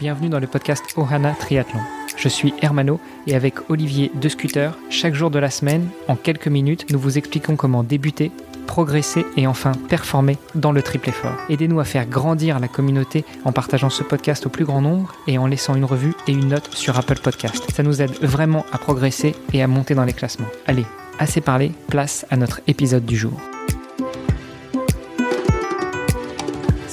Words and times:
bienvenue 0.00 0.28
dans 0.28 0.40
le 0.40 0.46
podcast 0.46 0.84
Ohana 0.96 1.32
Triathlon. 1.38 1.80
Je 2.16 2.28
suis 2.28 2.52
Hermano 2.62 3.00
et 3.26 3.34
avec 3.34 3.70
Olivier 3.70 4.10
de 4.14 4.28
Scooter, 4.28 4.76
chaque 4.90 5.14
jour 5.14 5.30
de 5.30 5.38
la 5.38 5.50
semaine, 5.50 5.88
en 6.08 6.16
quelques 6.16 6.48
minutes, 6.48 6.86
nous 6.90 6.98
vous 6.98 7.18
expliquons 7.18 7.56
comment 7.56 7.82
débuter, 7.82 8.30
progresser 8.66 9.24
et 9.36 9.46
enfin 9.46 9.72
performer 9.88 10.38
dans 10.54 10.72
le 10.72 10.82
triple 10.82 11.10
effort. 11.10 11.36
Aidez-nous 11.48 11.80
à 11.80 11.84
faire 11.84 12.06
grandir 12.06 12.58
la 12.58 12.68
communauté 12.68 13.24
en 13.44 13.52
partageant 13.52 13.90
ce 13.90 14.02
podcast 14.02 14.46
au 14.46 14.48
plus 14.48 14.64
grand 14.64 14.80
nombre 14.80 15.14
et 15.26 15.38
en 15.38 15.46
laissant 15.46 15.74
une 15.74 15.84
revue 15.84 16.14
et 16.26 16.32
une 16.32 16.48
note 16.48 16.74
sur 16.74 16.98
Apple 16.98 17.20
Podcast. 17.22 17.64
Ça 17.74 17.82
nous 17.82 18.02
aide 18.02 18.12
vraiment 18.22 18.64
à 18.72 18.78
progresser 18.78 19.34
et 19.52 19.62
à 19.62 19.66
monter 19.66 19.94
dans 19.94 20.04
les 20.04 20.12
classements. 20.12 20.48
Allez, 20.66 20.86
assez 21.18 21.40
parlé, 21.40 21.72
place 21.88 22.26
à 22.30 22.36
notre 22.36 22.60
épisode 22.66 23.04
du 23.04 23.16
jour. 23.16 23.38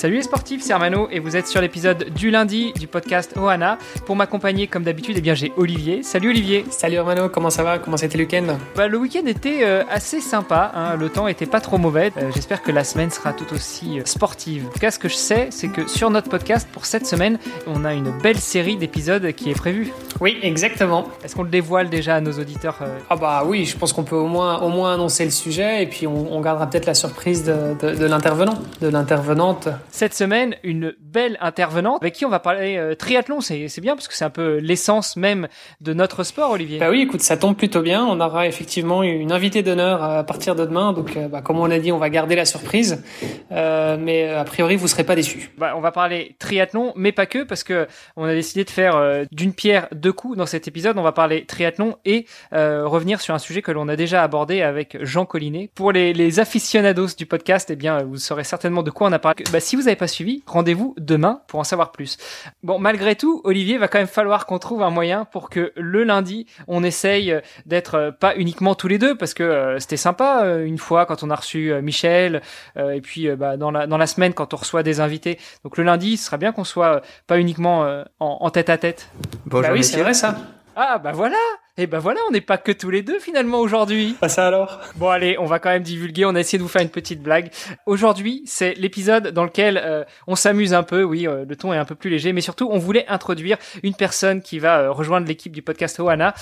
Salut 0.02 0.16
les 0.16 0.24
sportifs, 0.24 0.64
c'est 0.64 0.74
Armano 0.74 1.08
et 1.12 1.20
vous 1.20 1.38
êtes 1.38 1.46
sur 1.46 1.62
l'épisode 1.62 2.10
du 2.16 2.32
lundi 2.32 2.74
du 2.74 2.88
podcast 2.88 3.38
Ohana. 3.38 3.78
Pour 4.08 4.16
m'accompagner 4.16 4.66
comme 4.66 4.82
d'habitude, 4.82 5.14
eh 5.20 5.22
bien 5.22 5.36
j'ai 5.36 5.54
Olivier. 5.58 6.02
Salut 6.02 6.32
Olivier. 6.32 6.66
Salut 6.72 6.98
Armano, 6.98 7.30
comment 7.30 7.52
ça 7.52 7.62
va? 7.62 7.78
Comment 7.78 7.98
c'était 7.98 8.18
le 8.18 8.24
week-end? 8.24 8.58
Bah, 8.76 8.88
Le 8.88 8.98
week-end 8.98 9.28
était 9.28 9.60
euh, 9.62 9.84
assez 9.92 10.20
sympa, 10.20 10.72
hein. 10.74 10.96
le 10.96 11.08
temps 11.10 11.28
était 11.28 11.46
pas 11.46 11.62
trop 11.62 11.78
mauvais. 11.78 12.12
Euh, 12.18 12.32
j'espère 12.34 12.64
que 12.64 12.72
la 12.72 12.84
semaine 12.84 13.12
sera 13.12 13.32
tout 13.32 13.54
aussi 13.54 14.00
euh, 14.00 14.04
sportive. 14.06 14.66
En 14.70 14.72
tout 14.72 14.80
cas, 14.80 14.90
ce 14.90 14.98
que 14.98 15.08
je 15.08 15.14
sais, 15.14 15.50
c'est 15.52 15.68
que 15.68 15.88
sur 15.88 16.10
notre 16.10 16.30
podcast 16.30 16.68
pour 16.72 16.88
cette 16.88 17.06
semaine, 17.06 17.38
on 17.68 17.86
a 17.86 17.94
une 17.94 18.10
belle 18.24 18.40
série 18.40 18.78
d'épisodes 18.78 19.32
qui 19.34 19.52
est 19.52 19.56
prévue. 19.56 19.94
Oui, 20.20 20.40
exactement. 20.42 21.10
Est-ce 21.24 21.36
qu'on 21.36 21.44
le 21.44 21.50
dévoile 21.50 21.92
déjà 21.92 22.16
à 22.16 22.22
nos 22.22 22.34
auditeurs 22.40 22.80
Ah 23.12 23.16
bah 23.16 23.44
oui, 23.46 23.66
je 23.66 23.78
pense 23.78 23.94
qu'on 23.94 24.04
peut 24.04 24.16
au 24.16 24.28
moins, 24.28 24.62
au 24.62 24.70
moins 24.70 24.96
annoncer 24.96 25.26
le 25.26 25.32
sujet 25.32 25.84
et 25.84 25.86
puis 25.86 26.08
on, 26.08 26.42
gardera 26.42 26.68
peut-être 26.68 26.88
la 26.88 26.96
surprise 26.96 27.44
de, 27.44 27.76
de 27.80 28.06
l'intervenant, 28.08 28.58
de 28.82 28.88
l'intervenante 28.88 29.70
cette 29.92 30.14
semaine 30.14 30.56
une 30.64 30.96
belle 31.00 31.38
intervenante 31.42 32.02
avec 32.02 32.14
qui 32.14 32.26
on 32.26 32.30
va 32.30 32.40
parler 32.40 32.78
euh, 32.78 32.96
triathlon. 32.96 33.42
C'est, 33.42 33.68
bien 33.82 33.96
parce 33.96 34.08
que 34.08 34.16
c'est 34.16 34.26
un 34.26 34.30
peu 34.30 34.58
l'essence 34.58 35.18
même 35.18 35.48
de 35.82 35.94
notre 35.94 36.24
sport, 36.24 36.52
Olivier. 36.52 36.80
Bah 36.80 36.90
oui, 36.90 37.02
écoute, 37.02 37.22
ça 37.22 37.38
tombe 37.38 37.56
plutôt 37.56 37.82
bien. 37.82 38.06
On 38.06 38.20
aura 38.20 38.48
effectivement 38.48 39.04
une 39.04 39.32
invitée 39.32 39.64
d'honneur 39.64 40.02
à 40.02 40.24
partir 40.24 40.56
de 40.56 40.66
demain. 40.66 40.94
Donc, 40.94 41.18
euh, 41.18 41.28
bah, 41.28 41.42
comme 41.42 41.60
on 41.60 41.70
a 41.70 41.78
dit, 41.78 41.92
on 41.92 41.98
va 41.98 42.10
garder 42.10 42.36
la 42.36 42.46
surprise. 42.46 43.04
Euh, 43.52 43.98
mais 44.00 44.30
a 44.30 44.44
priori, 44.44 44.78
vous 44.78 44.88
serez 44.88 45.04
pas 45.04 45.16
déçus. 45.16 45.52
Bah, 45.58 45.74
on 45.76 45.82
va 45.82 45.92
parler 45.92 46.36
triathlon, 46.40 46.94
mais 46.96 47.12
pas 47.12 47.26
que, 47.26 47.44
parce 47.44 47.64
que 47.64 47.88
on 48.16 48.24
a 48.24 48.34
décidé 48.34 48.64
de 48.64 48.70
faire 48.70 49.26
d'une 49.32 49.54
pierre 49.54 49.88
deux 49.92 50.14
coups 50.14 50.38
dans 50.38 50.46
cet 50.46 50.68
épisode. 50.68 50.98
On 50.98 51.04
va 51.04 51.12
parler 51.12 51.46
triathlon 51.46 51.98
et 52.06 52.26
revenir 52.52 53.20
sur 53.20 53.36
un 53.36 53.40
sujet 53.40 53.62
que 53.62 53.72
l'on 53.72 53.88
a 53.90 53.96
déjà 53.96 54.24
abordé 54.24 54.62
avec 54.62 54.98
Jean 55.04 55.26
Collinet. 55.26 55.70
Pour 55.76 55.92
les, 55.92 56.14
les 56.14 56.40
aficionados 56.40 57.16
du 57.18 57.26
podcast, 57.26 57.70
eh 57.72 57.76
bien, 57.76 58.04
vous 58.04 58.18
saurez 58.18 58.44
certainement 58.44 58.84
de 58.84 58.92
quoi 58.92 59.08
on 59.08 59.12
a 59.12 59.20
parlé. 59.20 59.44
Bah, 59.52 59.60
si 59.60 59.76
vous 59.76 59.81
n'avez 59.86 59.96
pas 59.96 60.08
suivi, 60.08 60.44
rendez-vous 60.46 60.96
demain 60.98 61.42
pour 61.48 61.60
en 61.60 61.64
savoir 61.64 61.92
plus. 61.92 62.18
Bon, 62.64 62.80
malgré 62.80 63.16
tout, 63.16 63.42
Olivier, 63.44 63.78
va 63.78 63.88
quand 63.88 64.00
même 64.00 64.08
falloir 64.08 64.46
qu'on 64.46 64.60
trouve 64.60 64.82
un 64.82 64.90
moyen 64.90 65.26
pour 65.26 65.50
que 65.50 65.72
le 65.76 66.04
lundi, 66.04 66.46
on 66.68 66.84
essaye 66.84 67.40
d'être 67.66 67.96
euh, 67.96 68.12
pas 68.12 68.36
uniquement 68.36 68.76
tous 68.76 68.88
les 68.88 68.98
deux, 68.98 69.16
parce 69.16 69.34
que 69.34 69.44
euh, 69.44 69.80
c'était 69.80 69.98
sympa 69.98 70.42
euh, 70.44 70.66
une 70.66 70.78
fois 70.78 71.06
quand 71.06 71.24
on 71.24 71.30
a 71.30 71.36
reçu 71.36 71.74
Michel, 71.82 72.42
et 72.78 73.02
puis 73.02 73.30
bah, 73.36 73.58
dans, 73.58 73.72
la, 73.72 73.88
dans 73.88 73.98
la 73.98 74.08
semaine 74.08 74.34
quand 74.34 74.54
on 74.54 74.58
reçoit 74.58 74.84
des 74.84 75.00
invités. 75.00 75.40
Donc 75.64 75.78
le 75.78 75.84
lundi, 75.84 76.18
ce 76.18 76.26
serait 76.26 76.38
bien 76.38 76.52
qu'on 76.52 76.64
soit 76.64 77.02
pas 77.28 77.40
uniquement 77.40 78.04
en, 78.20 78.50
tête 78.50 78.70
à 78.70 78.78
tête. 78.78 79.10
Bonjour, 79.46 79.70
bah 79.70 79.74
oui, 79.74 79.84
c'est 79.84 80.02
vrai 80.02 80.14
ça. 80.14 80.36
Ah 80.76 81.00
bah 81.00 81.12
voilà 81.12 81.38
et 81.78 81.88
ben 81.88 82.00
voilà, 82.00 82.20
on 82.28 82.32
n'est 82.32 82.42
pas 82.42 82.58
que 82.58 82.74
tous 82.74 82.90
les 82.90 83.02
deux 83.02 83.20
finalement 83.20 83.60
aujourd'hui. 83.60 84.18
Pas 84.20 84.28
ça 84.28 84.48
alors? 84.48 84.82
Bon 84.98 85.08
allez, 85.08 85.38
on 85.40 85.46
va 85.46 85.60
quand 85.60 85.70
même 85.70 85.84
divulguer, 85.84 86.26
on 86.26 86.36
a 86.36 86.40
essayé 86.42 86.58
de 86.58 86.64
vous 86.64 86.70
faire 86.70 86.82
une 86.82 86.90
petite 86.90 87.24
blague. 87.24 87.50
Aujourd'hui, 87.86 88.44
c'est 88.46 88.74
l'épisode 88.74 89.30
dans 89.30 89.46
lequel 89.46 89.80
euh, 89.82 90.04
on 90.28 90.36
s'amuse 90.36 90.74
un 90.74 90.84
peu, 90.84 91.04
oui, 91.04 91.28
euh, 91.28 91.46
le 91.48 91.56
ton 91.56 91.72
est 91.72 91.78
un 91.78 91.86
peu 91.86 91.96
plus 91.96 92.10
léger, 92.10 92.34
mais 92.34 92.42
surtout 92.42 92.68
on 92.70 92.78
voulait 92.78 93.06
introduire 93.08 93.58
une 93.84 93.94
personne 93.94 94.42
qui 94.42 94.60
va 94.60 94.82
euh, 94.82 94.92
rejoindre 94.92 95.28
l'équipe 95.28 95.54
du 95.54 95.62
podcast 95.62 95.98
Oana 96.02 96.34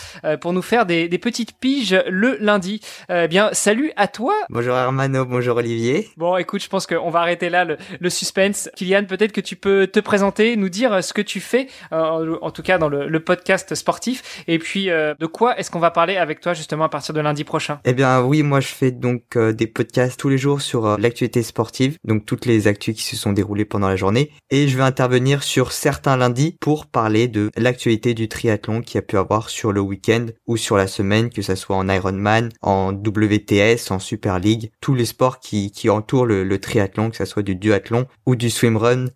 pour 0.42 0.52
nous 0.52 0.64
faire 0.64 0.88
des, 0.88 1.08
petites 1.20 1.58
piges 1.60 2.02
le 2.08 2.38
lundi. 2.40 2.82
bien, 3.30 3.50
salut 3.54 3.92
à 3.98 4.08
toi 4.08 4.34
Bonjour 4.50 4.74
Armano, 4.74 5.26
bonjour 5.26 5.58
Olivier. 5.58 6.10
Bon 6.18 6.38
écoute, 6.38 6.64
je 6.64 6.70
pense 6.70 6.88
qu'on 6.88 7.10
va 7.10 7.20
arrêter 7.20 7.50
là 7.50 7.66
le, 7.66 8.10
suspense. 8.10 8.70
Kylian, 8.76 9.06
peut-être 9.06 9.32
que 9.32 9.42
tu 9.42 9.56
peux 9.56 9.86
te 9.86 10.00
présenter, 10.00 10.56
nous 10.56 10.70
dire 10.70 11.04
ce 11.04 11.14
que 11.14 11.22
tu 11.22 11.40
fais, 11.40 11.68
en 11.92 12.52
tout 12.52 12.64
cas 12.64 12.78
dans 12.78 12.90
le, 12.90 13.08
le 13.08 13.20
podcast 13.20 13.76
sportif, 13.76 14.44
et 14.48 14.58
puis 14.58 14.90
de 15.20 15.26
quoi 15.30 15.58
est-ce 15.58 15.72
qu'on 15.72 15.80
va 15.80 15.92
parler 15.92 16.18
avec 16.18 16.40
toi 16.40 16.54
justement 16.54 16.86
à 16.86 16.90
partir 16.90 17.14
de 17.14 17.22
lundi 17.22 17.44
prochain? 17.44 17.80
Eh 17.86 17.94
bien 17.94 18.22
oui, 18.22 18.44
moi 18.44 18.60
je 18.60 18.68
fais 18.68 18.92
donc 18.92 19.36
euh, 19.36 19.54
des 19.54 19.68
podcasts 19.68 20.20
tous 20.20 20.30
les 20.30 20.38
jours 20.38 20.62
sur 20.62 20.86
euh, 20.86 20.98
l'actualité 20.98 21.44
sportive, 21.44 21.98
donc 22.04 22.26
toutes 22.26 22.46
les 22.46 22.68
actus 22.68 22.96
qui 22.96 23.04
se 23.04 23.16
sont 23.16 23.34
déroulées 23.34 23.66
pendant 23.66 23.88
la 23.88 23.96
journée, 23.96 24.32
et 24.50 24.68
je 24.68 24.78
vais 24.78 24.84
intervenir 24.84 25.44
sur 25.44 25.72
certains 25.72 26.18
lundis 26.18 26.58
pour 26.60 26.88
parler 26.88 27.28
de 27.28 27.50
l'actualité 27.56 28.14
du 28.14 28.28
triathlon 28.28 28.82
qui 28.82 28.98
a 28.98 29.02
pu 29.02 29.18
avoir 29.18 29.50
sur 29.50 29.72
le 29.72 29.82
week-end 29.82 30.28
ou 30.48 30.58
sur 30.58 30.78
la 30.78 30.88
semaine, 30.88 31.30
que 31.30 31.42
ça 31.42 31.56
soit 31.56 31.76
en 31.76 31.88
Ironman, 31.90 32.50
en 32.62 32.92
WTS, 32.94 33.92
en 33.92 34.00
Super 34.00 34.40
League, 34.40 34.72
tous 34.82 34.96
les 34.96 35.06
sports 35.06 35.40
qui, 35.40 35.72
qui 35.72 35.90
entourent 35.90 36.26
le, 36.26 36.44
le 36.44 36.60
triathlon, 36.60 37.10
que 37.10 37.18
ça 37.18 37.26
soit 37.26 37.44
du 37.44 37.56
duathlon 37.56 38.06
ou 38.26 38.36
du 38.36 38.50
swimrun 38.50 39.08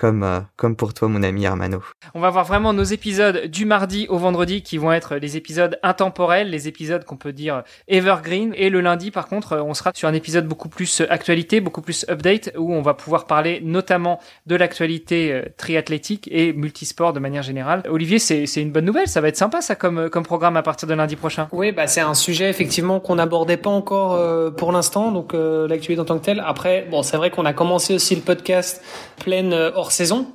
comme, 0.00 0.22
euh, 0.22 0.40
comme 0.56 0.76
pour 0.76 0.94
toi, 0.94 1.08
mon 1.08 1.22
ami 1.22 1.46
Armano. 1.46 1.82
On 2.14 2.20
va 2.20 2.30
voir 2.30 2.46
vraiment 2.46 2.72
nos 2.72 2.84
épisodes 2.84 3.46
du 3.48 3.66
mardi 3.66 4.06
au 4.08 4.16
vendredi 4.16 4.62
qui 4.62 4.78
vont 4.78 4.92
être 4.92 5.16
les 5.16 5.36
épisodes 5.36 5.78
intemporels, 5.82 6.48
les 6.48 6.68
épisodes 6.68 7.04
qu'on 7.04 7.18
peut 7.18 7.34
dire 7.34 7.64
evergreen. 7.86 8.54
Et 8.56 8.70
le 8.70 8.80
lundi, 8.80 9.10
par 9.10 9.28
contre, 9.28 9.58
on 9.58 9.74
sera 9.74 9.92
sur 9.94 10.08
un 10.08 10.14
épisode 10.14 10.48
beaucoup 10.48 10.70
plus 10.70 11.02
actualité, 11.10 11.60
beaucoup 11.60 11.82
plus 11.82 12.06
update, 12.08 12.50
où 12.56 12.72
on 12.72 12.80
va 12.80 12.94
pouvoir 12.94 13.26
parler 13.26 13.60
notamment 13.62 14.20
de 14.46 14.56
l'actualité 14.56 15.32
euh, 15.32 15.42
triathlétique 15.58 16.28
et 16.32 16.54
multisport 16.54 17.12
de 17.12 17.20
manière 17.20 17.42
générale. 17.42 17.82
Olivier, 17.86 18.18
c'est 18.18 18.46
une 18.56 18.72
bonne 18.72 18.86
nouvelle, 18.86 19.06
ça 19.06 19.20
va 19.20 19.28
être 19.28 19.36
sympa 19.36 19.60
ça 19.60 19.74
comme, 19.74 20.08
comme 20.08 20.24
programme 20.24 20.56
à 20.56 20.62
partir 20.62 20.88
de 20.88 20.94
lundi 20.94 21.16
prochain. 21.16 21.48
Oui, 21.52 21.72
bah 21.72 21.86
c'est 21.86 22.00
un 22.00 22.14
sujet 22.14 22.48
effectivement 22.48 23.00
qu'on 23.00 23.16
n'abordait 23.16 23.58
pas 23.58 23.68
encore 23.68 24.14
euh, 24.14 24.50
pour 24.50 24.72
l'instant, 24.72 25.12
donc 25.12 25.34
l'actualité 25.34 26.00
en 26.00 26.06
tant 26.06 26.18
que 26.18 26.24
telle. 26.24 26.42
Après, 26.46 26.86
bon, 26.90 27.02
c'est 27.02 27.18
vrai 27.18 27.30
qu'on 27.30 27.44
a 27.44 27.52
commencé 27.52 27.94
aussi 27.94 28.14
le 28.14 28.22
podcast 28.22 28.82
pleine 29.18 29.52
hors 29.52 29.89
saison. 29.90 30.26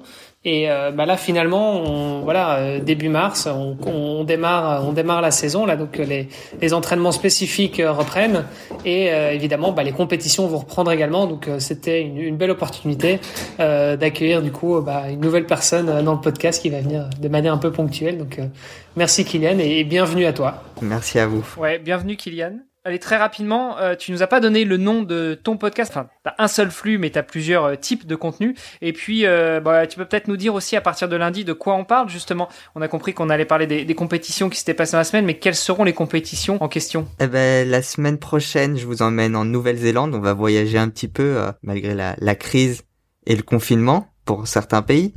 Et 0.46 0.70
euh, 0.70 0.92
bah 0.92 1.08
là 1.08 1.18
finalement, 1.18 1.82
on, 1.82 2.22
voilà, 2.22 2.58
euh, 2.58 2.80
début 2.80 3.10
mars, 3.10 3.48
on, 3.48 3.76
on, 3.88 4.24
démarre, 4.24 4.88
on 4.88 4.94
démarre 4.94 5.20
la 5.20 5.32
saison 5.32 5.66
là, 5.66 5.76
donc 5.76 5.98
les, 5.98 6.30
les 6.62 6.74
entraînements 6.76 7.12
spécifiques 7.12 7.80
euh, 7.80 7.92
reprennent 7.92 8.46
et 8.86 9.08
évidemment, 9.08 9.72
bah, 9.72 9.82
les 9.82 9.92
compétitions 9.92 10.46
vont 10.46 10.60
reprendre 10.60 10.92
également. 10.92 11.26
Donc 11.26 11.50
c'était 11.58 12.02
une, 12.04 12.20
une, 12.20 12.38
belle 12.38 12.52
opportunité 12.52 13.20
d'accueillir 13.58 14.44
du 14.44 14.52
coup 14.52 14.80
bah, 14.82 15.10
une 15.10 15.22
nouvelle 15.22 15.48
personne 15.48 16.04
dans 16.04 16.14
le 16.14 16.22
podcast 16.22 16.62
qui 16.62 16.70
va 16.70 16.82
venir 16.82 17.10
de 17.20 17.28
manière 17.28 17.52
un 17.54 17.58
peu 17.58 17.72
ponctuelle. 17.72 18.20
Donc 18.20 18.40
merci 18.96 19.26
Kylian 19.26 19.58
et, 19.58 19.80
et 19.80 19.84
bienvenue 19.84 20.26
à 20.26 20.34
toi. 20.34 20.62
Merci 20.84 21.18
à 21.18 21.26
vous. 21.26 21.44
Ouais, 21.58 21.80
bienvenue 21.80 22.16
Kylian. 22.16 22.60
Allez, 22.88 23.00
très 23.00 23.18
rapidement, 23.18 23.80
euh, 23.80 23.96
tu 23.96 24.12
nous 24.12 24.22
as 24.22 24.28
pas 24.28 24.40
donné 24.40 24.64
le 24.64 24.78
nom 24.78 25.02
de 25.02 25.34
ton 25.34 25.58
podcast. 25.58 25.90
Enfin, 25.92 26.08
t'as 26.24 26.36
un 26.38 26.48
seul 26.48 26.70
flux, 26.70 27.00
mais 27.00 27.10
t'as 27.10 27.24
plusieurs 27.24 27.66
euh, 27.66 27.76
types 27.76 28.06
de 28.06 28.16
contenus. 28.16 28.56
Et 28.80 28.94
puis, 28.94 29.26
euh, 29.26 29.60
bah, 29.60 29.88
tu 29.88 29.98
peux 29.98 30.06
peut-être 30.06 30.28
nous 30.28 30.38
dire 30.38 30.54
aussi 30.54 30.76
à 30.76 30.82
partir 30.82 31.10
de 31.10 31.16
lundi 31.16 31.44
de 31.46 31.54
quoi 31.54 31.74
on 31.74 31.84
parle, 31.84 32.10
justement. 32.10 32.48
On 32.76 32.84
a 32.84 32.88
compris 32.88 33.16
qu'on 33.16 33.32
allait 33.32 33.46
parler 33.46 33.66
des, 33.66 33.96
compétitions 33.96 34.50
qui 34.50 34.60
s'étaient 34.60 34.76
passées 34.76 34.92
dans 34.92 35.00
la 35.00 35.04
semaine, 35.04 35.26
mais 35.26 35.40
quelles 35.40 35.56
seront 35.56 35.84
les 35.84 35.94
compétitions 35.94 36.62
en 36.62 36.68
question? 36.68 37.08
Eh 37.20 37.26
ben, 37.26 37.68
la 37.68 37.82
semaine 37.82 38.20
prochaine, 38.20 38.78
je 38.78 38.86
vous 38.86 39.02
emmène 39.02 39.36
en 39.36 39.46
Nouvelle-Zélande. 39.46 40.14
On 40.14 40.20
va 40.20 40.34
voyager 40.34 40.78
un 40.78 40.90
petit 40.90 41.08
peu, 41.08 41.40
malgré 41.64 41.96
la, 41.96 42.16
la 42.20 42.36
crise 42.36 42.84
et 43.26 43.36
le 43.36 43.42
confinement 43.42 44.10
pour 44.26 44.48
certains 44.48 44.84
pays. 44.84 45.12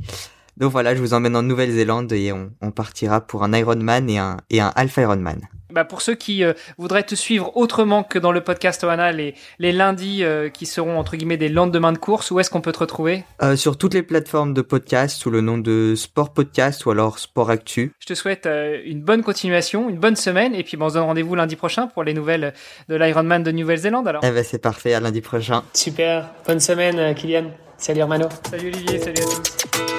Donc 0.57 0.71
voilà, 0.71 0.95
je 0.95 1.01
vous 1.01 1.13
emmène 1.13 1.35
en 1.35 1.43
Nouvelle-Zélande 1.43 2.11
et 2.13 2.31
on, 2.31 2.49
on, 2.61 2.71
partira 2.71 3.21
pour 3.21 3.43
un 3.43 3.53
Ironman 3.53 4.09
et 4.09 4.17
un, 4.17 4.37
et 4.49 4.59
un 4.59 4.71
Alpha 4.75 5.03
Ironman. 5.03 5.47
Bah 5.71 5.85
pour 5.85 6.01
ceux 6.01 6.15
qui 6.15 6.43
euh, 6.43 6.53
voudraient 6.79 7.03
te 7.03 7.13
suivre 7.13 7.55
autrement 7.55 8.01
que 8.03 8.17
dans 8.17 8.31
le 8.31 8.41
podcast 8.41 8.83
Oana, 8.83 9.11
les, 9.11 9.35
les 9.59 9.71
lundis 9.71 10.23
euh, 10.23 10.49
qui 10.49 10.65
seront 10.65 10.97
entre 10.97 11.15
guillemets 11.15 11.37
des 11.37 11.49
lendemains 11.49 11.91
de 11.91 11.99
course, 11.99 12.31
où 12.31 12.39
est-ce 12.39 12.49
qu'on 12.49 12.61
peut 12.61 12.71
te 12.71 12.79
retrouver? 12.79 13.23
Euh, 13.43 13.55
Sur 13.55 13.77
toutes 13.77 13.93
les 13.93 14.01
plateformes 14.01 14.55
de 14.55 14.63
podcast 14.63 15.21
sous 15.21 15.29
le 15.29 15.41
nom 15.41 15.59
de 15.59 15.93
Sport 15.95 16.33
Podcast 16.33 16.85
ou 16.87 16.91
alors 16.91 17.19
Sport 17.19 17.51
Actu. 17.51 17.93
Je 17.99 18.07
te 18.07 18.13
souhaite 18.15 18.47
euh, 18.47 18.81
une 18.83 19.01
bonne 19.01 19.21
continuation, 19.21 19.89
une 19.89 19.99
bonne 19.99 20.15
semaine, 20.15 20.55
et 20.55 20.63
puis 20.63 20.75
bon, 20.75 20.85
on 20.85 20.89
se 20.89 20.93
donne 20.95 21.03
rendez-vous 21.03 21.35
lundi 21.35 21.55
prochain 21.55 21.85
pour 21.85 22.03
les 22.03 22.15
nouvelles 22.15 22.53
de 22.87 22.95
l'Ironman 22.95 23.43
de 23.43 23.51
Nouvelle-Zélande 23.51 24.07
alors. 24.07 24.23
Eh 24.25 24.31
ben 24.31 24.43
c'est 24.43 24.61
parfait, 24.61 24.95
à 24.95 24.99
lundi 24.99 25.21
prochain. 25.21 25.63
Super, 25.73 26.29
bonne 26.47 26.59
semaine 26.59 27.13
Kylian. 27.13 27.51
Salut 27.77 27.99
Hermano. 27.99 28.27
Salut 28.49 28.69
Olivier, 28.69 28.99
salut 28.99 29.21
à 29.21 29.25
tous 29.25 29.98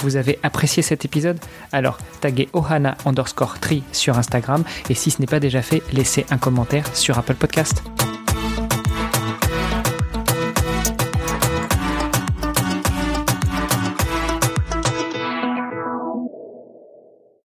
vous 0.00 0.16
avez 0.16 0.38
apprécié 0.42 0.82
cet 0.82 1.04
épisode, 1.04 1.38
alors 1.72 1.98
taguez 2.20 2.48
Ohana 2.52 2.96
underscore 3.04 3.58
tri 3.60 3.82
sur 3.92 4.18
Instagram 4.18 4.64
et 4.88 4.94
si 4.94 5.10
ce 5.10 5.20
n'est 5.20 5.26
pas 5.26 5.40
déjà 5.40 5.62
fait, 5.62 5.82
laissez 5.92 6.26
un 6.30 6.38
commentaire 6.38 6.84
sur 6.96 7.18
Apple 7.18 7.34
Podcast. 7.34 7.82